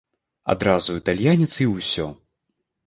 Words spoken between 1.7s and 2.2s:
ўсё.